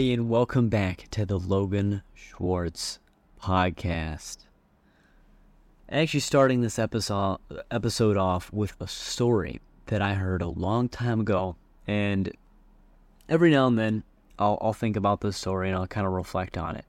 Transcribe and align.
And 0.00 0.30
welcome 0.30 0.70
back 0.70 1.08
to 1.10 1.26
the 1.26 1.38
Logan 1.38 2.00
Schwartz 2.14 3.00
podcast. 3.38 4.38
Actually, 5.90 6.20
starting 6.20 6.62
this 6.62 6.78
episode 6.78 7.36
episode 7.70 8.16
off 8.16 8.50
with 8.50 8.74
a 8.80 8.88
story 8.88 9.60
that 9.86 10.00
I 10.00 10.14
heard 10.14 10.40
a 10.40 10.48
long 10.48 10.88
time 10.88 11.20
ago, 11.20 11.56
and 11.86 12.32
every 13.28 13.50
now 13.50 13.66
and 13.66 13.78
then 13.78 14.02
I'll, 14.38 14.56
I'll 14.62 14.72
think 14.72 14.96
about 14.96 15.20
this 15.20 15.36
story 15.36 15.68
and 15.68 15.76
I'll 15.76 15.86
kind 15.86 16.06
of 16.06 16.14
reflect 16.14 16.56
on 16.56 16.76
it. 16.76 16.86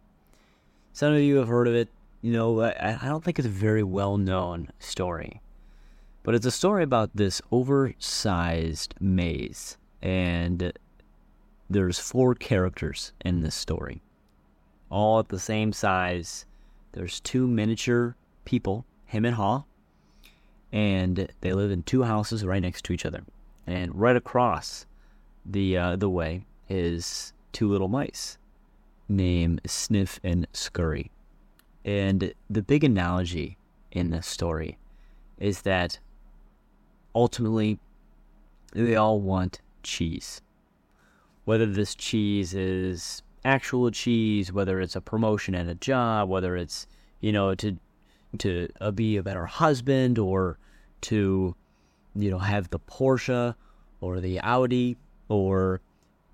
Some 0.93 1.14
of 1.14 1.20
you 1.20 1.36
have 1.36 1.50
heard 1.50 1.68
of 1.68 1.75
it. 1.75 1.89
You 2.21 2.32
know, 2.32 2.62
I, 2.62 2.98
I 3.02 3.07
don't 3.09 3.25
think 3.25 3.38
it's 3.39 3.46
a 3.46 3.52
very 3.52 3.84
well 3.84 4.16
known 4.16 4.70
story, 4.80 5.41
but 6.23 6.34
it's 6.34 6.46
a 6.46 6.51
story 6.51 6.84
about 6.84 7.09
this 7.14 7.42
oversized 7.51 8.96
maze, 9.01 9.78
and 10.01 10.71
there's 11.71 12.00
four 12.00 12.36
characters 12.36 13.14
in 13.24 13.42
this 13.42 13.56
story, 13.56 14.02
all 14.89 15.20
at 15.20 15.29
the 15.29 15.39
same 15.39 15.71
size. 15.71 16.46
There's 16.92 17.21
two 17.21 17.48
miniature 17.48 18.16
people, 18.43 18.86
Hem 19.06 19.25
and 19.25 19.36
Haw, 19.36 19.64
and 20.74 21.29
they 21.39 21.54
live 21.54 21.71
in 21.71 21.84
two 21.84 22.04
houses 22.04 22.46
right 22.46 22.62
next 22.62 22.84
to 22.86 22.93
each 22.93 23.06
other. 23.06 23.24
And 23.65 23.96
right 23.96 24.15
across 24.15 24.86
the 25.46 25.78
uh, 25.78 25.96
the 25.96 26.10
way 26.10 26.46
is 26.68 27.34
two 27.54 27.70
little 27.70 27.88
mice 27.88 28.38
named 29.07 29.62
Sniff 29.65 30.20
and 30.24 30.48
Scurry. 30.54 31.12
And 31.86 32.34
the 32.50 32.62
big 32.62 32.84
analogy 32.84 33.58
in 33.92 34.09
this 34.09 34.28
story 34.28 34.78
is 35.38 35.62
that 35.62 36.00
ultimately 37.16 37.80
they 38.73 38.95
all 38.95 39.20
want 39.20 39.62
cheese. 39.84 40.42
Whether 41.45 41.66
this 41.66 41.95
cheese 41.95 42.53
is 42.53 43.23
actual 43.44 43.92
cheese, 43.92 44.53
whether 44.53 44.80
it's 44.80 44.95
a 44.95 45.02
promotion 45.02 45.56
at 45.56 45.67
a 45.67 45.75
job, 45.75 46.30
whether 46.30 46.56
it's, 46.56 46.88
you 47.20 47.31
know, 47.31 47.56
to 47.56 47.78
to 48.38 48.70
uh, 48.80 48.92
be 48.92 49.17
a 49.17 49.23
better 49.23 49.45
husband 49.45 50.17
or 50.17 50.58
to, 51.02 51.56
you 52.16 52.31
know, 52.31 52.38
have 52.38 52.70
the 52.70 52.80
Porsche 52.80 53.56
or 54.00 54.20
the 54.22 54.39
Audi 54.39 54.95
or 55.28 55.81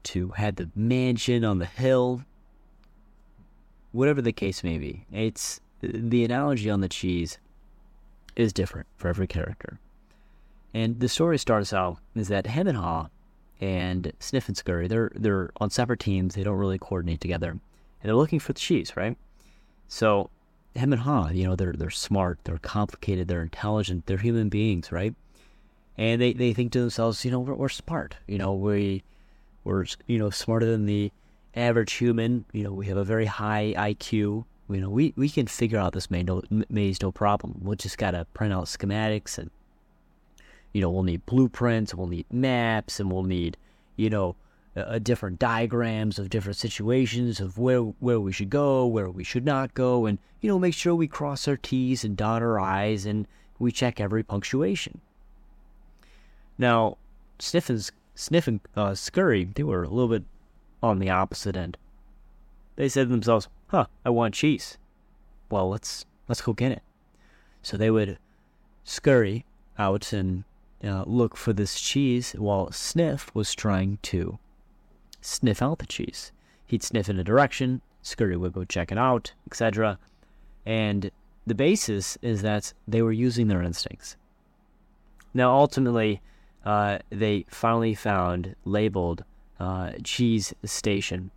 to 0.04 0.30
have 0.30 0.58
the 0.58 0.70
mansion 0.76 1.44
on 1.44 1.60
the 1.60 1.66
hill. 1.66 2.24
Whatever 3.92 4.22
the 4.22 4.32
case 4.32 4.64
may 4.64 4.78
be, 4.78 5.06
it's 5.12 5.60
the 5.82 6.24
analogy 6.24 6.70
on 6.70 6.82
the 6.82 6.90
cheese 6.90 7.40
is 8.36 8.54
different 8.54 8.88
for 8.96 9.08
every 9.08 9.28
character. 9.28 9.80
And 10.74 11.00
the 11.00 11.10
story 11.10 11.38
starts 11.40 11.74
out 11.74 11.98
is 12.16 12.28
that 12.28 12.46
Hem 12.46 12.68
and 13.60 14.12
Sniff 14.20 14.48
and 14.48 14.58
Scurry, 14.58 14.88
they're 14.88 15.12
they're 15.16 15.50
on 15.58 15.70
separate 15.70 16.00
teams. 16.00 16.36
They 16.36 16.44
don't 16.44 16.58
really 16.58 16.78
coordinate 16.78 17.22
together, 17.22 17.52
and 17.52 17.62
they're 18.04 18.16
looking 18.16 18.40
for 18.40 18.54
the 18.54 18.60
cheese, 18.60 18.96
right? 18.96 19.18
So 19.88 20.30
Hem 20.76 20.94
and 20.94 21.02
Haw, 21.02 21.30
you 21.30 21.46
know, 21.46 21.56
they're 21.56 21.74
they're 21.74 21.90
smart, 21.90 22.40
they're 22.44 22.58
complicated, 22.58 23.28
they're 23.28 23.42
intelligent, 23.42 24.06
they're 24.06 24.18
human 24.18 24.50
beings, 24.50 24.92
right? 24.92 25.14
And 25.98 26.22
they, 26.22 26.34
they 26.34 26.54
think 26.54 26.72
to 26.74 26.80
themselves, 26.80 27.26
you 27.26 27.32
know, 27.32 27.40
we're, 27.40 27.56
we're 27.56 27.70
smart, 27.70 28.16
you 28.28 28.38
know, 28.38 28.54
we 28.54 29.04
we're 29.64 29.86
you 30.06 30.18
know 30.18 30.30
smarter 30.30 30.66
than 30.66 30.86
the 30.86 31.12
average 31.56 31.94
human. 31.94 32.46
You 32.54 32.64
know, 32.64 32.72
we 32.72 32.86
have 32.88 32.98
a 32.98 33.04
very 33.04 33.26
high 33.26 33.74
IQ. 33.78 34.46
You 34.70 34.82
know, 34.82 34.90
we, 34.90 35.14
we 35.16 35.30
can 35.30 35.48
figure 35.48 35.80
out 35.80 35.94
this 35.94 36.12
maze 36.12 36.26
no, 36.26 36.42
maze 36.70 37.02
no 37.02 37.12
problem. 37.12 37.60
We'll 37.62 37.76
just 37.76 37.98
gotta 37.98 38.26
print 38.34 38.54
out 38.54 38.66
schematics 38.66 39.38
and 39.38 39.50
you 40.78 40.82
know 40.82 40.92
we'll 40.92 41.02
need 41.02 41.26
blueprints, 41.26 41.96
we'll 41.96 42.06
need 42.06 42.28
maps, 42.32 43.00
and 43.00 43.12
we'll 43.12 43.24
need 43.24 43.58
you 43.96 44.12
know 44.12 44.36
uh, 44.76 45.00
different 45.00 45.40
diagrams 45.40 46.20
of 46.20 46.30
different 46.30 46.56
situations 46.56 47.40
of 47.40 47.58
where 47.58 47.80
where 47.80 48.20
we 48.20 48.32
should 48.32 48.52
go, 48.52 48.86
where 48.86 49.10
we 49.10 49.24
should 49.24 49.44
not 49.44 49.74
go, 49.74 50.06
and 50.06 50.20
you 50.40 50.48
know 50.48 50.60
make 50.60 50.76
sure 50.76 50.94
we 50.94 51.08
cross 51.08 51.48
our 51.48 51.58
T's 51.58 52.04
and 52.04 52.16
dot 52.16 52.44
our 52.44 52.60
I's 52.60 53.08
and 53.08 53.28
we 53.58 53.72
check 53.72 54.00
every 54.00 54.22
punctuation. 54.22 55.02
Now, 56.60 57.00
Sniffen's 57.40 57.92
Sniff 58.14 58.48
and 58.48 58.60
uh, 58.76 58.94
Scurry, 58.94 59.46
they 59.46 59.64
were 59.64 59.82
a 59.82 59.90
little 59.90 60.08
bit 60.08 60.26
on 60.84 61.00
the 61.00 61.10
opposite 61.10 61.58
end. 61.58 61.76
They 62.76 62.88
said 62.88 63.06
to 63.06 63.10
themselves, 63.10 63.48
"Huh, 63.70 63.88
I 64.06 64.12
want 64.12 64.36
cheese. 64.36 64.78
Well, 65.50 65.70
let's 65.70 66.06
let's 66.28 66.42
go 66.42 66.54
get 66.54 66.72
it." 66.72 66.84
So 67.64 67.78
they 67.78 67.90
would 67.90 68.20
scurry 68.84 69.44
out 69.80 70.14
and 70.14 70.44
uh, 70.84 71.04
look 71.06 71.36
for 71.36 71.54
this 71.54 71.80
cheese, 71.80 72.34
while 72.34 72.72
Sniff 72.72 73.34
was 73.34 73.56
trying 73.56 74.00
to 74.04 74.40
sniff 75.22 75.62
out 75.62 75.80
the 75.80 75.86
cheese. 75.86 76.32
He'd 76.66 76.84
sniff 76.84 77.10
in 77.10 77.20
a 77.20 77.24
direction, 77.24 77.82
Scurry 78.02 78.38
would 78.38 78.54
go 78.54 78.64
check 78.64 78.92
it 78.92 78.98
out, 78.98 79.34
etc. 79.48 80.00
And 80.66 81.12
the 81.46 81.56
basis 81.56 82.18
is 82.22 82.42
that 82.42 82.74
they 82.88 83.02
were 83.02 83.12
using 83.12 83.48
their 83.48 83.62
instincts. 83.62 84.16
Now, 85.34 85.54
ultimately, 85.54 86.22
uh, 86.66 87.00
they 87.10 87.46
finally 87.50 87.96
found 87.96 88.56
labeled 88.66 89.24
uh, 89.60 89.92
cheese 90.04 90.54
station, 90.64 91.32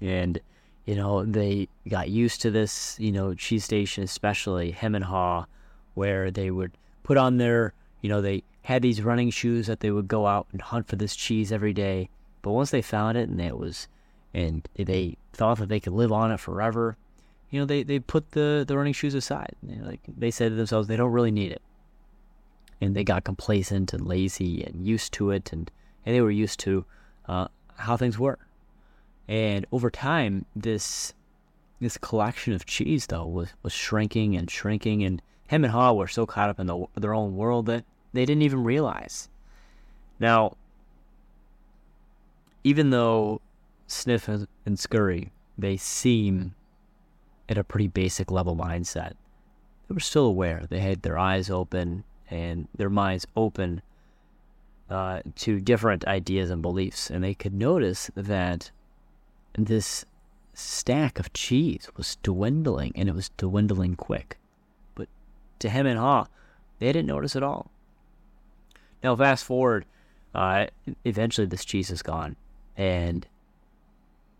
and 0.00 0.40
you 0.84 0.94
know 0.94 1.24
they 1.24 1.68
got 1.88 2.08
used 2.08 2.40
to 2.42 2.50
this. 2.50 2.96
You 2.98 3.12
know, 3.12 3.34
cheese 3.34 3.64
station, 3.64 4.04
especially 4.04 4.70
hem 4.70 4.94
and 4.94 5.04
haw, 5.04 5.46
where 5.94 6.30
they 6.30 6.50
would 6.50 6.72
put 7.02 7.16
on 7.16 7.36
their, 7.36 7.74
you 8.00 8.08
know, 8.08 8.20
they 8.20 8.42
had 8.62 8.82
these 8.82 9.02
running 9.02 9.30
shoes 9.30 9.66
that 9.66 9.80
they 9.80 9.90
would 9.90 10.08
go 10.08 10.26
out 10.26 10.46
and 10.52 10.60
hunt 10.60 10.88
for 10.88 10.96
this 10.96 11.16
cheese 11.16 11.52
every 11.52 11.72
day. 11.72 12.08
But 12.42 12.52
once 12.52 12.70
they 12.70 12.82
found 12.82 13.18
it 13.18 13.28
and 13.28 13.40
it 13.40 13.58
was, 13.58 13.88
and 14.34 14.68
they 14.74 15.16
thought 15.32 15.58
that 15.58 15.68
they 15.68 15.80
could 15.80 15.92
live 15.92 16.12
on 16.12 16.30
it 16.32 16.40
forever, 16.40 16.96
you 17.50 17.60
know, 17.60 17.66
they, 17.66 17.82
they 17.82 17.98
put 17.98 18.32
the, 18.32 18.64
the 18.66 18.76
running 18.76 18.92
shoes 18.92 19.14
aside. 19.14 19.54
You 19.62 19.76
know, 19.76 19.86
like 19.86 20.00
they 20.06 20.30
said 20.30 20.50
to 20.50 20.54
themselves, 20.56 20.88
they 20.88 20.96
don't 20.96 21.12
really 21.12 21.30
need 21.30 21.52
it 21.52 21.62
and 22.80 22.94
they 22.94 23.04
got 23.04 23.24
complacent 23.24 23.92
and 23.92 24.06
lazy 24.06 24.62
and 24.62 24.86
used 24.86 25.12
to 25.14 25.30
it, 25.30 25.52
and, 25.52 25.70
and 26.04 26.14
they 26.14 26.20
were 26.20 26.30
used 26.30 26.60
to 26.60 26.84
uh, 27.28 27.48
how 27.76 27.96
things 27.96 28.18
were. 28.18 28.38
And 29.28 29.66
over 29.72 29.90
time, 29.90 30.44
this 30.54 31.14
this 31.78 31.98
collection 31.98 32.54
of 32.54 32.64
cheese 32.64 33.06
though 33.06 33.26
was, 33.26 33.48
was 33.62 33.72
shrinking 33.72 34.36
and 34.36 34.50
shrinking, 34.50 35.02
and 35.02 35.20
Hem 35.48 35.64
and 35.64 35.72
Haw 35.72 35.92
were 35.92 36.08
so 36.08 36.26
caught 36.26 36.50
up 36.50 36.60
in 36.60 36.66
the, 36.66 36.86
their 36.94 37.14
own 37.14 37.36
world 37.36 37.66
that 37.66 37.84
they 38.12 38.24
didn't 38.24 38.42
even 38.42 38.64
realize. 38.64 39.28
Now, 40.18 40.56
even 42.64 42.90
though 42.90 43.40
Sniff 43.86 44.28
and 44.28 44.78
Scurry 44.78 45.30
they 45.58 45.76
seem 45.76 46.54
at 47.48 47.58
a 47.58 47.64
pretty 47.64 47.88
basic 47.88 48.30
level 48.30 48.56
mindset, 48.56 49.12
they 49.88 49.94
were 49.94 50.00
still 50.00 50.26
aware. 50.26 50.64
They 50.68 50.80
had 50.80 51.02
their 51.02 51.18
eyes 51.18 51.48
open 51.48 52.04
and 52.30 52.68
their 52.76 52.90
minds 52.90 53.26
open 53.36 53.82
uh, 54.90 55.20
to 55.36 55.60
different 55.60 56.04
ideas 56.06 56.50
and 56.50 56.60
beliefs. 56.60 57.10
And 57.10 57.22
they 57.22 57.34
could 57.34 57.54
notice 57.54 58.10
that 58.14 58.70
this 59.56 60.04
stack 60.54 61.18
of 61.18 61.32
cheese 61.32 61.88
was 61.96 62.16
dwindling, 62.22 62.92
and 62.94 63.08
it 63.08 63.14
was 63.14 63.30
dwindling 63.36 63.94
quick. 63.94 64.38
To 65.60 65.68
Hem 65.68 65.86
and 65.86 65.98
Haw, 65.98 66.26
they 66.78 66.86
didn't 66.86 67.06
notice 67.06 67.36
at 67.36 67.42
all. 67.42 67.70
Now, 69.02 69.16
fast 69.16 69.44
forward, 69.44 69.86
uh, 70.34 70.66
eventually 71.04 71.46
this 71.46 71.64
cheese 71.64 71.90
is 71.90 72.02
gone, 72.02 72.36
and 72.76 73.26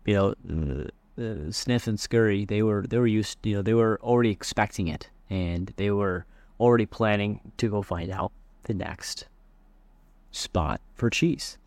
you 0.05 0.13
know, 0.13 0.89
uh, 1.17 1.51
Sniff 1.51 1.87
and 1.87 1.99
Scurry, 1.99 2.45
they 2.45 2.61
were 2.63 2.85
they 2.87 2.97
were 2.97 3.07
used, 3.07 3.37
you 3.43 3.55
know, 3.55 3.61
they 3.61 3.73
were 3.73 3.99
already 4.01 4.29
expecting 4.29 4.87
it, 4.87 5.09
and 5.29 5.73
they 5.77 5.91
were 5.91 6.25
already 6.59 6.85
planning 6.85 7.39
to 7.57 7.69
go 7.69 7.81
find 7.81 8.11
out 8.11 8.31
the 8.63 8.73
next 8.73 9.27
spot 10.31 10.81
for 10.95 11.09
cheese. 11.09 11.57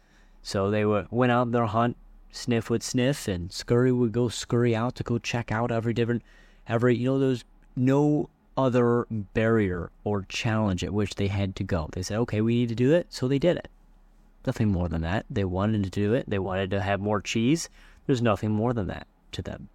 So 0.42 0.70
they 0.70 0.84
were, 0.84 1.06
went 1.10 1.32
out 1.32 1.52
their 1.52 1.66
hunt. 1.66 1.96
Sniff 2.32 2.70
would 2.70 2.82
sniff, 2.82 3.26
and 3.26 3.52
Scurry 3.52 3.90
would 3.90 4.12
go 4.12 4.28
scurry 4.28 4.74
out 4.74 4.94
to 4.96 5.02
go 5.02 5.18
check 5.18 5.50
out 5.50 5.72
every 5.72 5.92
different, 5.92 6.22
every 6.68 6.96
you 6.96 7.06
know. 7.06 7.18
There's 7.18 7.44
no 7.74 8.30
other 8.64 9.06
barrier 9.10 9.90
or 10.04 10.26
challenge 10.28 10.84
at 10.84 10.92
which 10.92 11.14
they 11.14 11.28
had 11.28 11.56
to 11.56 11.64
go. 11.64 11.88
They 11.92 12.02
said, 12.02 12.18
"Okay, 12.18 12.40
we 12.40 12.54
need 12.54 12.68
to 12.68 12.74
do 12.74 12.92
it," 12.94 13.06
so 13.10 13.26
they 13.26 13.38
did 13.38 13.56
it. 13.56 13.68
Nothing 14.46 14.68
more 14.68 14.88
than 14.88 15.02
that. 15.02 15.26
They 15.28 15.44
wanted 15.44 15.84
to 15.84 15.90
do 15.90 16.14
it. 16.14 16.28
They 16.28 16.38
wanted 16.38 16.70
to 16.70 16.80
have 16.80 17.00
more 17.00 17.20
cheese. 17.20 17.68
There's 18.06 18.22
nothing 18.22 18.50
more 18.50 18.72
than 18.72 18.86
that 18.86 19.06
to 19.32 19.42
them. 19.42 19.68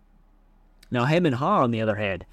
Now, 0.91 1.05
Hem 1.05 1.25
and 1.25 1.35
Haw, 1.35 1.63
on 1.63 1.71
the 1.71 1.81
other 1.81 1.95
hand, 1.95 2.25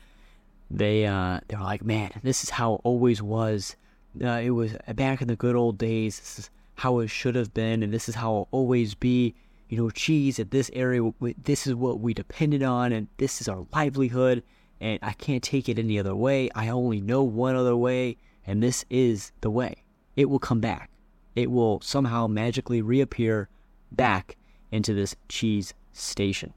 they 0.71 1.07
uh, 1.07 1.41
they're 1.49 1.61
like, 1.61 1.85
man, 1.85 2.11
this 2.23 2.43
is 2.43 2.51
how 2.51 2.75
it 2.75 2.81
always 2.85 3.23
was. 3.23 3.77
Uh, 4.23 4.41
it 4.43 4.51
was 4.51 4.77
back 4.95 5.23
in 5.23 5.29
the 5.29 5.37
good 5.37 5.57
old 5.57 5.79
days. 5.79 6.19
This 6.19 6.39
is 6.39 6.51
how 6.77 6.99
it 7.01 7.09
should 7.09 7.35
have 7.35 7.53
been, 7.53 7.83
and 7.83 7.93
this 7.93 8.09
is 8.09 8.15
how 8.15 8.31
it'll 8.31 8.49
always 8.51 8.95
be. 8.95 9.35
You 9.69 9.79
know, 9.79 9.91
cheese 9.91 10.39
at 10.39 10.51
this 10.51 10.71
area. 10.75 11.13
This 11.43 11.67
is 11.67 11.75
what 11.75 12.01
we 12.01 12.13
depended 12.13 12.63
on, 12.63 12.93
and 12.93 13.09
this 13.17 13.41
is 13.41 13.49
our 13.49 13.67
livelihood. 13.73 14.43
And 14.82 14.99
I 15.00 15.12
can't 15.12 15.44
take 15.44 15.69
it 15.69 15.79
any 15.79 15.96
other 15.96 16.14
way. 16.14 16.50
I 16.56 16.69
only 16.69 17.00
know 17.00 17.23
one 17.23 17.55
other 17.55 17.76
way, 17.76 18.17
and 18.44 18.61
this 18.61 18.84
is 18.90 19.31
the 19.40 19.49
way. 19.49 19.84
It 20.17 20.29
will 20.29 20.40
come 20.40 20.58
back. 20.58 20.90
It 21.37 21.52
will 21.52 21.81
somehow 21.81 22.26
magically 22.26 22.82
reappear 22.82 23.49
back 23.93 24.37
into 24.73 24.93
this 24.93 25.14
cheese 25.29 25.73
station. 25.93 26.52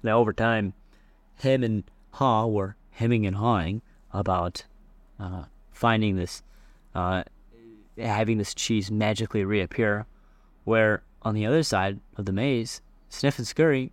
Now, 0.00 0.20
over 0.20 0.32
time, 0.32 0.74
Hem 1.42 1.64
and 1.64 1.82
Haw 2.12 2.46
were 2.46 2.76
hemming 2.90 3.26
and 3.26 3.34
hawing 3.34 3.82
about 4.12 4.64
uh, 5.18 5.46
finding 5.72 6.14
this, 6.14 6.44
uh, 6.94 7.24
having 7.98 8.38
this 8.38 8.54
cheese 8.54 8.92
magically 8.92 9.44
reappear, 9.44 10.06
where 10.62 11.02
on 11.22 11.34
the 11.34 11.46
other 11.46 11.64
side 11.64 11.98
of 12.16 12.26
the 12.26 12.32
maze, 12.32 12.80
Sniff 13.08 13.38
and 13.38 13.46
Scurry, 13.46 13.90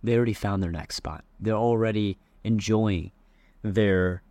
they 0.00 0.14
already 0.14 0.32
found 0.32 0.62
their 0.62 0.70
next 0.70 0.94
spot. 0.94 1.24
They're 1.40 1.56
already 1.56 2.18
enjoying 2.48 3.12
their 3.62 4.22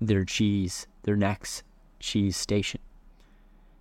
their 0.00 0.24
cheese, 0.24 0.86
their 1.02 1.16
next 1.16 1.62
cheese 2.00 2.36
station. 2.36 2.80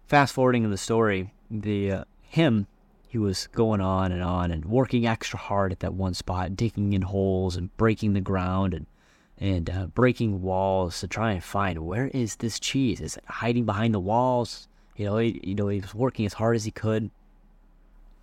Fast 0.07 0.33
forwarding 0.33 0.63
in 0.63 0.71
the 0.71 0.77
story, 0.77 1.33
the 1.49 1.91
uh, 1.91 2.03
Hem 2.29 2.67
he 3.07 3.17
was 3.17 3.47
going 3.47 3.81
on 3.81 4.13
and 4.13 4.23
on 4.23 4.51
and 4.51 4.63
working 4.63 5.05
extra 5.05 5.37
hard 5.37 5.73
at 5.73 5.81
that 5.81 5.93
one 5.93 6.13
spot, 6.13 6.55
digging 6.55 6.93
in 6.93 7.01
holes 7.01 7.57
and 7.57 7.75
breaking 7.75 8.13
the 8.13 8.21
ground 8.21 8.73
and 8.73 8.85
and 9.37 9.69
uh, 9.69 9.87
breaking 9.87 10.41
walls 10.41 10.99
to 11.01 11.07
try 11.07 11.31
and 11.31 11.43
find 11.43 11.79
where 11.79 12.07
is 12.07 12.37
this 12.37 12.59
cheese? 12.59 13.01
Is 13.01 13.17
it 13.17 13.23
hiding 13.27 13.65
behind 13.65 13.93
the 13.93 13.99
walls? 13.99 14.69
You 14.95 15.05
know, 15.05 15.17
he, 15.17 15.41
you 15.43 15.55
know, 15.55 15.67
he 15.67 15.81
was 15.81 15.95
working 15.95 16.25
as 16.25 16.33
hard 16.33 16.55
as 16.55 16.63
he 16.63 16.71
could, 16.71 17.09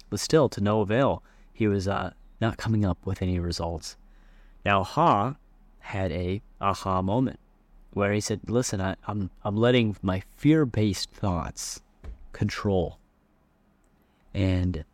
but 0.09 0.21
still 0.21 0.49
to 0.49 0.61
no 0.61 0.81
avail. 0.81 1.23
He 1.53 1.67
was 1.67 1.87
uh, 1.87 2.12
not 2.41 2.56
coming 2.56 2.85
up 2.85 3.05
with 3.05 3.21
any 3.21 3.39
results. 3.39 3.97
Now 4.64 4.82
Haw 4.84 5.34
had 5.81 6.12
a 6.12 6.43
aha 6.60 7.02
moment 7.02 7.38
where 7.93 8.12
he 8.12 8.20
said, 8.20 8.40
"Listen, 8.49 8.81
I, 8.81 8.96
I'm 9.06 9.31
I'm 9.44 9.56
letting 9.56 9.96
my 10.02 10.22
fear-based 10.37 11.10
thoughts 11.10 11.81
control 12.32 12.99
and 14.34 14.84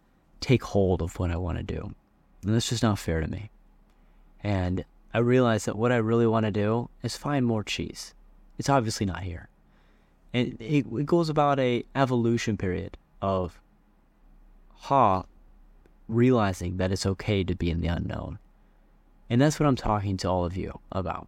take 0.41 0.63
hold 0.63 1.03
of 1.03 1.19
what 1.19 1.31
I 1.31 1.37
want 1.37 1.59
to 1.59 1.65
do, 1.65 1.95
and 2.45 2.55
that's 2.55 2.69
just 2.69 2.83
not 2.83 2.99
fair 2.99 3.21
to 3.21 3.27
me." 3.27 3.51
And 4.43 4.85
I 5.13 5.19
realized 5.19 5.67
that 5.67 5.77
what 5.77 5.93
I 5.93 5.97
really 5.97 6.27
want 6.27 6.45
to 6.47 6.53
do 6.53 6.91
is 7.03 7.17
find 7.17 7.47
more 7.47 7.65
cheese. 7.65 8.15
It's 8.59 8.69
obviously 8.69 9.07
not 9.07 9.23
here, 9.23 9.49
and 10.33 10.57
it, 10.61 10.87
it 10.87 11.07
goes 11.07 11.29
about 11.29 11.59
a 11.59 11.85
evolution 11.95 12.57
period 12.57 12.97
of 13.21 13.61
Haw 14.75 15.25
realizing 16.09 16.77
that 16.77 16.93
it's 16.93 17.07
okay 17.07 17.43
to 17.43 17.55
be 17.55 17.71
in 17.71 17.81
the 17.81 17.89
unknown. 17.89 18.39
And 19.35 19.43
that's 19.43 19.59
what 19.59 19.67
I'm 19.67 19.75
talking 19.75 20.17
to 20.19 20.29
all 20.29 20.45
of 20.45 20.57
you 20.57 20.79
about. 20.93 21.27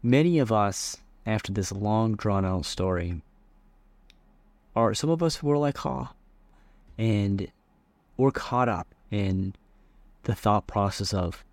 Many 0.00 0.38
of 0.38 0.52
us, 0.52 0.96
after 1.26 1.52
this 1.52 1.72
long 1.72 2.14
drawn 2.14 2.44
out 2.44 2.66
story, 2.66 3.22
are 4.76 4.94
some 4.94 5.10
of 5.10 5.24
us 5.24 5.42
were 5.42 5.58
like 5.58 5.78
Haw. 5.78 6.12
And 6.96 7.50
we're 8.16 8.30
caught 8.30 8.68
up 8.68 8.94
in 9.10 9.56
the 10.22 10.36
thought 10.36 10.68
process 10.68 11.12
of, 11.12 11.44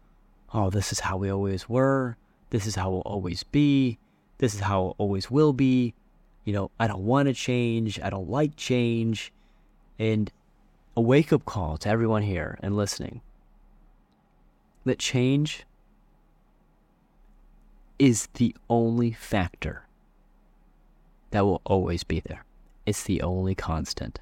oh, 0.54 0.70
this 0.70 0.92
is 0.92 1.00
how 1.00 1.18
we 1.18 1.32
always 1.32 1.68
were. 1.68 2.16
This 2.52 2.68
is 2.68 2.76
how 2.76 2.92
we'll 2.92 3.02
always 3.02 3.42
be. 3.42 3.98
This 4.38 4.54
is 4.54 4.60
how 4.60 4.90
it 4.90 4.96
always 5.00 5.32
will 5.32 5.54
be. 5.54 5.96
You 6.44 6.54
know, 6.54 6.70
I 6.80 6.86
don't 6.86 7.04
want 7.04 7.26
to 7.30 7.34
change. 7.34 8.00
I 8.00 8.12
don't 8.12 8.30
like 8.30 8.56
change. 8.56 9.34
And 9.98 10.32
a 10.96 11.02
wake 11.02 11.34
up 11.34 11.46
call 11.46 11.78
to 11.78 11.90
everyone 11.90 12.22
here 12.22 12.60
and 12.62 12.78
listening 12.78 13.22
that 14.88 15.00
change 15.00 15.66
is 18.00 18.28
the 18.34 18.56
only 18.70 19.12
factor 19.12 19.88
that 21.32 21.46
will 21.46 21.62
always 21.66 22.04
be 22.04 22.20
there. 22.20 22.46
It's 22.86 23.04
the 23.04 23.22
only 23.22 23.56
constant. 23.56 24.20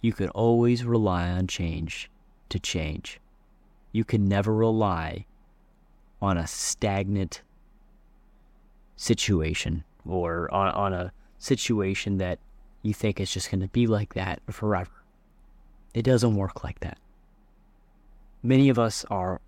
You 0.00 0.12
can 0.12 0.28
always 0.30 0.84
rely 0.84 1.28
on 1.30 1.46
change 1.46 2.10
to 2.48 2.58
change. 2.58 3.20
You 3.92 4.04
can 4.04 4.26
never 4.28 4.54
rely 4.54 5.26
on 6.22 6.38
a 6.38 6.46
stagnant 6.46 7.42
situation 8.94 9.84
or 10.06 10.52
on, 10.54 10.68
on 10.68 10.92
a 10.92 11.12
situation 11.38 12.18
that 12.18 12.38
you 12.82 12.94
think 12.94 13.20
is 13.20 13.32
just 13.32 13.50
going 13.50 13.60
to 13.60 13.68
be 13.68 13.86
like 13.86 14.14
that 14.14 14.40
forever. 14.48 14.90
It 15.92 16.02
doesn't 16.02 16.36
work 16.36 16.62
like 16.62 16.80
that 16.80 16.98
many 18.46 18.68
of 18.68 18.78
us 18.78 19.04
are 19.10 19.40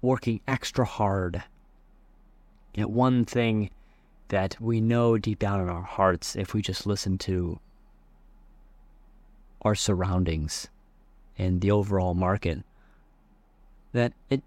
working 0.00 0.40
extra 0.46 0.84
hard 0.84 1.42
at 2.78 2.88
one 2.88 3.24
thing 3.24 3.70
that 4.28 4.56
we 4.60 4.80
know 4.80 5.18
deep 5.18 5.40
down 5.40 5.60
in 5.60 5.68
our 5.68 5.82
hearts 5.82 6.36
if 6.36 6.54
we 6.54 6.62
just 6.62 6.86
listen 6.86 7.18
to 7.18 7.58
our 9.62 9.74
surroundings 9.74 10.68
and 11.36 11.60
the 11.60 11.70
overall 11.70 12.14
market 12.14 12.62
that 13.92 14.12
it, 14.30 14.40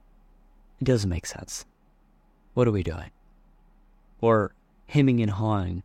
it 0.79 0.85
doesn't 0.85 1.09
make 1.09 1.25
sense. 1.25 1.65
What 2.53 2.67
are 2.67 2.71
we 2.71 2.81
doing? 2.81 3.11
Or 4.21 4.53
hemming 4.87 5.21
and 5.21 5.31
hawing 5.31 5.83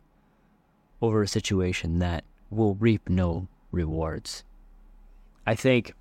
over 1.01 1.21
a 1.21 1.27
situation 1.27 1.99
that 1.99 2.23
will 2.49 2.75
reap 2.75 3.09
no 3.09 3.47
rewards. 3.71 4.45
I 5.45 5.55
think 5.55 5.93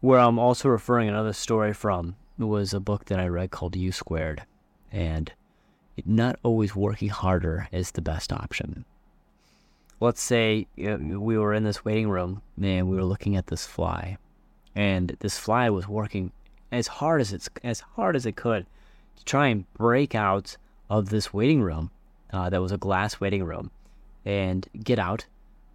where 0.00 0.18
I'm 0.18 0.38
also 0.38 0.68
referring 0.68 1.08
another 1.08 1.32
story 1.32 1.72
from 1.72 2.16
was 2.38 2.72
a 2.72 2.80
book 2.80 3.04
that 3.06 3.20
I 3.20 3.28
read 3.28 3.50
called 3.50 3.76
You 3.76 3.92
Squared, 3.92 4.42
and 4.90 5.30
not 6.06 6.38
always 6.42 6.74
working 6.74 7.10
harder 7.10 7.68
is 7.70 7.90
the 7.90 8.00
best 8.00 8.32
option. 8.32 8.86
Let's 10.00 10.22
say 10.22 10.66
we 10.76 11.36
were 11.36 11.52
in 11.52 11.64
this 11.64 11.84
waiting 11.84 12.08
room 12.08 12.40
and 12.60 12.88
we 12.88 12.96
were 12.96 13.04
looking 13.04 13.36
at 13.36 13.48
this 13.48 13.66
fly, 13.66 14.16
and 14.74 15.16
this 15.20 15.36
fly 15.36 15.68
was 15.68 15.86
working 15.86 16.32
as 16.72 16.86
hard 16.86 17.20
as 17.20 17.32
it's 17.32 17.50
as 17.62 17.80
hard 17.80 18.16
as 18.16 18.24
it 18.24 18.36
could 18.36 18.64
to 19.16 19.24
try 19.24 19.48
and 19.48 19.70
break 19.74 20.14
out 20.14 20.56
of 20.88 21.10
this 21.10 21.34
waiting 21.34 21.60
room 21.60 21.90
uh, 22.32 22.48
that 22.48 22.62
was 22.62 22.72
a 22.72 22.78
glass 22.78 23.20
waiting 23.20 23.44
room 23.44 23.70
and 24.24 24.66
get 24.82 24.98
out 24.98 25.26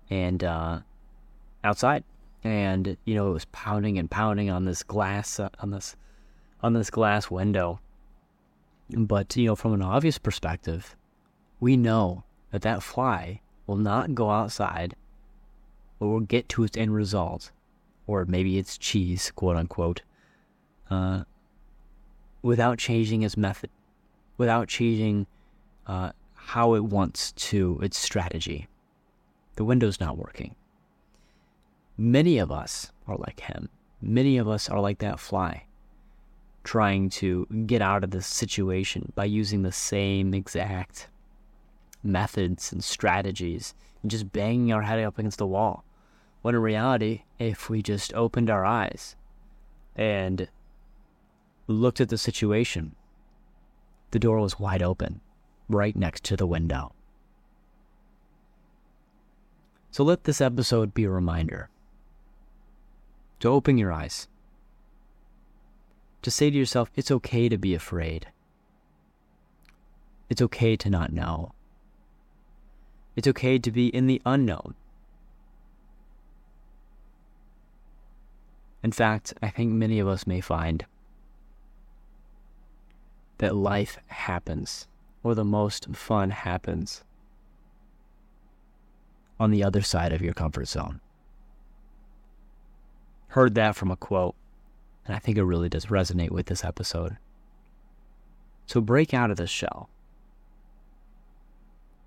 and 0.09 0.43
uh, 0.43 0.79
outside 1.63 2.03
and 2.45 2.95
you 3.05 3.15
know 3.15 3.27
it 3.27 3.33
was 3.33 3.45
pounding 3.45 3.97
and 3.97 4.09
pounding 4.09 4.51
on 4.51 4.65
this 4.65 4.83
glass 4.83 5.39
uh, 5.39 5.49
on 5.59 5.71
this 5.71 5.95
on 6.61 6.73
this 6.73 6.91
glass 6.91 7.29
window. 7.29 7.79
But 8.91 9.35
you 9.35 9.47
know 9.47 9.55
from 9.55 9.73
an 9.73 9.81
obvious 9.81 10.19
perspective 10.19 10.95
we 11.59 11.75
know 11.75 12.23
that 12.51 12.61
that 12.61 12.83
fly 12.83 13.41
will 13.65 13.77
not 13.77 14.13
go 14.13 14.29
outside 14.29 14.95
or 15.99 16.11
will 16.11 16.19
get 16.19 16.47
to 16.49 16.63
its 16.63 16.77
end 16.77 16.93
result 16.93 17.51
or 18.05 18.25
maybe 18.25 18.59
it's 18.59 18.77
cheese 18.77 19.31
quote 19.35 19.55
unquote 19.55 20.03
uh, 20.91 21.23
without 22.43 22.77
changing 22.77 23.23
its 23.23 23.35
method 23.35 23.71
without 24.37 24.67
changing 24.67 25.25
uh, 25.87 26.11
how 26.35 26.75
it 26.75 26.83
wants 26.83 27.31
to 27.31 27.79
its 27.81 27.97
strategy. 27.97 28.67
The 29.55 29.63
window's 29.63 29.99
not 29.99 30.17
working 30.17 30.55
Many 31.97 32.39
of 32.39 32.51
us 32.51 32.91
are 33.07 33.15
like 33.15 33.39
him. 33.39 33.69
Many 34.01 34.37
of 34.37 34.49
us 34.49 34.69
are 34.69 34.81
like 34.81 34.99
that 34.99 35.19
fly, 35.19 35.65
trying 36.63 37.09
to 37.09 37.47
get 37.65 37.81
out 37.81 38.03
of 38.03 38.11
this 38.11 38.27
situation 38.27 39.13
by 39.15 39.25
using 39.25 39.61
the 39.61 39.71
same 39.71 40.33
exact 40.33 41.07
methods 42.03 42.73
and 42.73 42.83
strategies 42.83 43.73
and 44.01 44.11
just 44.11 44.33
banging 44.33 44.73
our 44.73 44.81
head 44.81 44.99
up 44.99 45.17
against 45.17 45.37
the 45.37 45.47
wall. 45.47 45.85
When 46.41 46.53
in 46.53 46.61
reality, 46.61 47.23
if 47.39 47.69
we 47.69 47.81
just 47.81 48.13
opened 48.13 48.49
our 48.49 48.65
eyes 48.65 49.15
and 49.95 50.49
looked 51.65 52.01
at 52.01 52.09
the 52.09 52.17
situation, 52.17 52.95
the 54.11 54.19
door 54.19 54.39
was 54.39 54.59
wide 54.59 54.83
open, 54.83 55.21
right 55.69 55.95
next 55.95 56.25
to 56.25 56.35
the 56.35 56.45
window. 56.45 56.93
So 59.91 60.03
let 60.03 60.25
this 60.25 60.41
episode 60.41 60.93
be 60.93 61.05
a 61.05 61.09
reminder 61.09 61.69
to 63.39 63.49
open 63.49 63.77
your 63.77 63.91
eyes, 63.91 64.27
to 66.21 66.31
say 66.31 66.49
to 66.49 66.57
yourself, 66.57 66.89
it's 66.95 67.11
okay 67.11 67.49
to 67.49 67.57
be 67.57 67.75
afraid. 67.75 68.27
It's 70.29 70.41
okay 70.41 70.75
to 70.77 70.89
not 70.89 71.13
know. 71.13 71.51
It's 73.15 73.27
okay 73.27 73.59
to 73.59 73.71
be 73.71 73.87
in 73.87 74.07
the 74.07 74.21
unknown. 74.25 74.75
In 78.81 78.91
fact, 78.91 79.33
I 79.41 79.49
think 79.49 79.71
many 79.71 79.99
of 79.99 80.07
us 80.07 80.27
may 80.27 80.41
find 80.41 80.85
that 83.37 83.55
life 83.55 83.97
happens, 84.07 84.87
or 85.23 85.35
the 85.35 85.43
most 85.43 85.87
fun 85.95 86.29
happens, 86.29 87.03
on 89.39 89.51
the 89.51 89.63
other 89.63 89.81
side 89.81 90.13
of 90.13 90.21
your 90.21 90.33
comfort 90.33 90.67
zone 90.67 91.01
heard 93.35 93.53
that 93.55 93.75
from 93.75 93.91
a 93.91 93.97
quote, 93.97 94.33
and 95.05 95.13
I 95.13 95.19
think 95.19 95.37
it 95.37 95.43
really 95.43 95.67
does 95.67 95.87
resonate 95.87 96.31
with 96.31 96.45
this 96.45 96.63
episode. 96.63 97.17
So 98.65 98.79
break 98.79 99.13
out 99.13 99.29
of 99.29 99.35
this 99.35 99.49
shell. 99.49 99.89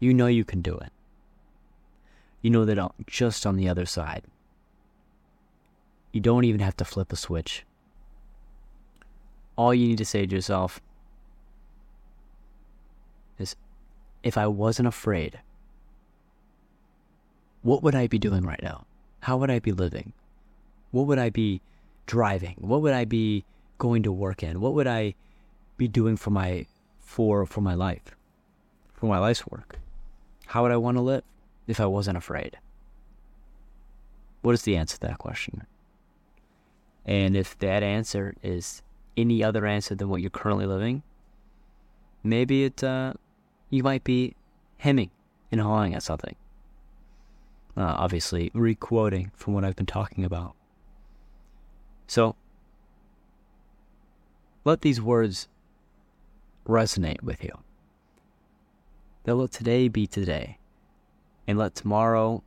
You 0.00 0.14
know 0.14 0.26
you 0.26 0.46
can 0.46 0.62
do 0.62 0.74
it. 0.78 0.90
You 2.40 2.48
know 2.48 2.64
that 2.64 2.92
just 3.06 3.44
on 3.44 3.56
the 3.56 3.68
other 3.68 3.84
side 3.84 4.22
You 6.14 6.22
don't 6.22 6.44
even 6.44 6.62
have 6.62 6.78
to 6.78 6.84
flip 6.86 7.12
a 7.12 7.16
switch. 7.16 7.66
All 9.54 9.74
you 9.74 9.86
need 9.86 9.98
to 9.98 10.06
say 10.06 10.24
to 10.24 10.34
yourself 10.34 10.80
is 13.38 13.54
if 14.22 14.38
I 14.38 14.46
wasn't 14.46 14.88
afraid, 14.88 15.40
what 17.60 17.82
would 17.82 17.94
I 17.94 18.06
be 18.06 18.18
doing 18.18 18.44
right 18.46 18.62
now? 18.62 18.86
How 19.20 19.36
would 19.36 19.50
I 19.50 19.58
be 19.58 19.72
living? 19.72 20.14
What 20.90 21.06
would 21.06 21.18
I 21.18 21.30
be 21.30 21.60
driving? 22.06 22.56
What 22.58 22.82
would 22.82 22.94
I 22.94 23.04
be 23.04 23.44
going 23.78 24.02
to 24.02 24.12
work 24.12 24.42
in? 24.42 24.60
What 24.60 24.74
would 24.74 24.86
I 24.86 25.14
be 25.76 25.88
doing 25.88 26.16
for 26.16 26.30
my 26.30 26.66
for 26.98 27.46
for 27.46 27.60
my 27.60 27.74
life? 27.74 28.16
For 28.94 29.06
my 29.06 29.18
life's 29.18 29.46
work? 29.46 29.78
How 30.46 30.62
would 30.62 30.72
I 30.72 30.76
want 30.76 30.96
to 30.96 31.02
live 31.02 31.22
if 31.66 31.80
I 31.80 31.86
wasn't 31.86 32.16
afraid? 32.16 32.58
What 34.42 34.52
is 34.52 34.62
the 34.62 34.76
answer 34.76 34.96
to 34.96 35.06
that 35.06 35.18
question? 35.18 35.66
And 37.04 37.36
if 37.36 37.58
that 37.58 37.82
answer 37.82 38.34
is 38.42 38.82
any 39.16 39.42
other 39.42 39.66
answer 39.66 39.94
than 39.94 40.08
what 40.08 40.20
you're 40.20 40.30
currently 40.30 40.66
living, 40.66 41.02
maybe 42.22 42.64
it 42.64 42.82
uh, 42.82 43.14
you 43.70 43.82
might 43.82 44.04
be 44.04 44.34
hemming 44.78 45.10
and 45.50 45.60
hawing 45.60 45.94
at 45.94 46.02
something. 46.02 46.36
Uh, 47.76 47.94
obviously, 47.96 48.50
requoting 48.54 49.30
from 49.36 49.54
what 49.54 49.64
I've 49.64 49.76
been 49.76 49.86
talking 49.86 50.24
about. 50.24 50.54
So, 52.08 52.34
let 54.64 54.80
these 54.80 55.00
words 55.00 55.46
resonate 56.66 57.22
with 57.22 57.44
you. 57.44 57.58
That 59.24 59.34
let 59.34 59.52
today 59.52 59.88
be 59.88 60.06
today, 60.06 60.58
and 61.46 61.58
let 61.58 61.74
tomorrow 61.74 62.42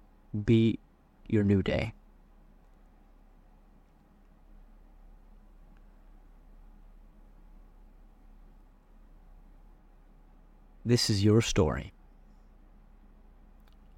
be 0.46 0.80
your 1.28 1.44
new 1.44 1.62
day. 1.62 1.94
This 10.84 11.12
is 11.12 11.24
your 11.24 11.42
story. 11.42 11.94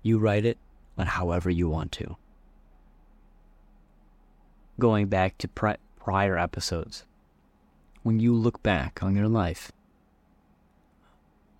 You 0.01 0.19
write 0.19 0.45
it 0.45 0.57
on 0.97 1.07
however 1.07 1.49
you 1.49 1.69
want 1.69 1.93
to. 1.93 2.17
Going 4.79 5.07
back 5.07 5.37
to 5.37 5.47
pri- 5.47 5.77
prior 5.97 6.37
episodes, 6.37 7.05
when 8.01 8.19
you 8.19 8.33
look 8.33 8.63
back 8.63 9.03
on 9.03 9.15
your 9.15 9.27
life 9.27 9.71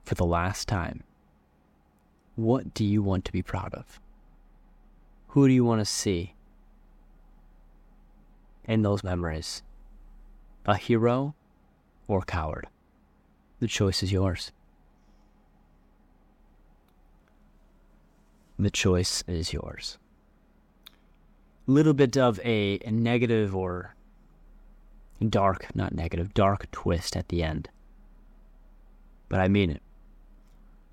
for 0.04 0.16
the 0.16 0.26
last 0.26 0.68
time, 0.68 1.04
what 2.36 2.74
do 2.74 2.84
you 2.84 3.04
want 3.04 3.24
to 3.26 3.32
be 3.32 3.44
proud 3.44 3.74
of? 3.74 4.00
Who 5.30 5.48
do 5.48 5.54
you 5.54 5.64
want 5.64 5.82
to 5.82 5.86
see 5.86 6.34
in 8.66 8.82
those 8.82 9.04
memories? 9.04 9.62
A 10.66 10.76
hero 10.76 11.36
or 12.08 12.20
a 12.20 12.26
coward? 12.26 12.68
The 13.60 13.68
choice 13.68 14.02
is 14.02 14.12
yours. 14.12 14.52
The 18.58 18.72
choice 18.72 19.24
is 19.28 19.54
yours. 19.54 19.98
Little 21.66 21.94
bit 21.94 22.18
of 22.18 22.40
a, 22.44 22.80
a 22.86 22.92
negative 22.92 23.56
or 23.56 23.96
dark, 25.30 25.74
not 25.76 25.94
negative, 25.94 26.34
dark 26.34 26.70
twist 26.72 27.16
at 27.16 27.30
the 27.30 27.44
end. 27.44 27.70
But 29.30 29.40
I 29.40 29.48
mean 29.48 29.70
it. 29.70 29.82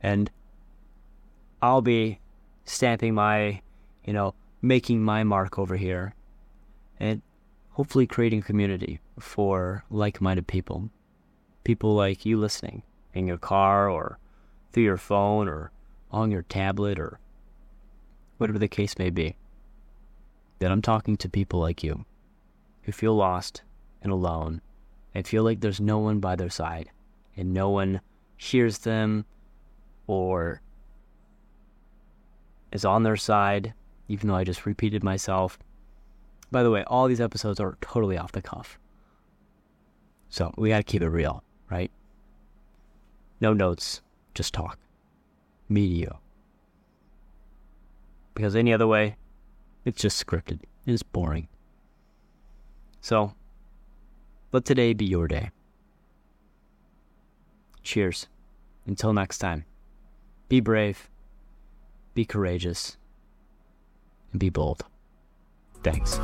And 0.00 0.31
I'll 1.61 1.83
be 1.83 2.21
stamping 2.65 3.15
my, 3.15 3.61
you 4.05 4.12
know, 4.12 4.35
making 4.62 5.03
my 5.03 5.25
mark 5.25 5.59
over 5.59 5.77
here 5.77 6.15
and 6.99 7.23
hopefully 7.71 8.07
creating 8.07 8.41
a 8.41 8.43
community 8.43 9.00
for 9.19 9.85
like 9.91 10.21
minded 10.21 10.47
people. 10.47 10.91
People 11.65 11.95
like 11.95 12.25
you 12.25 12.39
listening 12.39 12.83
in 13.12 13.27
your 13.27 13.39
car 13.39 13.89
or 13.89 14.19
through 14.73 14.85
your 14.85 14.97
phone 14.97 15.49
or 15.49 15.73
on 16.11 16.31
your 16.31 16.43
tablet 16.43 16.99
or 16.99 17.19
whatever 18.39 18.59
the 18.59 18.69
case 18.69 18.99
may 18.99 19.11
be, 19.11 19.37
that 20.61 20.71
I'm 20.71 20.83
talking 20.83 21.17
to 21.19 21.29
people 21.29 21.61
like 21.61 21.83
you 21.83 22.05
who 22.83 22.93
feel 22.93 23.14
lost 23.14 23.62
and 24.02 24.12
alone 24.12 24.62
and 25.14 25.26
feel 25.26 25.43
like 25.43 25.61
there's 25.61 25.81
no 25.81 25.99
one 25.99 26.21
by 26.21 26.37
their 26.37 26.49
side 26.49 26.90
and 27.37 27.52
no 27.52 27.71
one 27.71 28.00
hears 28.37 28.79
them 28.79 29.25
or 30.07 30.62
is 32.73 32.85
on 32.85 33.02
their 33.02 33.17
side, 33.17 33.75
even 34.09 34.29
though 34.29 34.37
I 34.37 34.45
just 34.45 34.64
repeated 34.64 35.02
myself. 35.02 35.59
By 36.50 36.62
the 36.62 36.71
way, 36.71 36.85
all 36.87 37.09
these 37.09 37.21
episodes 37.21 37.59
are 37.61 37.76
totally 37.81 38.17
off 38.17 38.33
the 38.33 38.43
cuff. 38.43 38.79
So 40.29 40.55
we 40.57 40.69
gotta 40.69 40.85
keep 40.85 41.02
it 41.02 41.09
real, 41.09 41.43
right? 41.71 41.90
No 43.40 43.52
notes, 43.52 44.00
just 44.35 44.55
talk. 44.55 44.79
Me 45.69 45.87
to 45.88 45.95
you 45.95 46.19
because 48.40 48.57
any 48.57 48.73
other 48.73 48.87
way, 48.87 49.17
it's 49.85 50.01
just 50.01 50.25
scripted. 50.25 50.61
It's 50.87 51.03
boring. 51.03 51.49
So, 53.01 53.35
let 54.53 54.65
today 54.65 54.93
be 54.93 55.05
your 55.05 55.29
day. 55.29 55.51
Cheers. 57.83 58.27
Until 58.87 59.13
next 59.13 59.39
time, 59.39 59.65
be 60.49 60.61
brave, 60.61 61.09
be 62.15 62.25
courageous, 62.25 62.97
and 64.33 64.41
be 64.41 64.51
bold. 64.51 64.85
Thanks. 65.83 66.19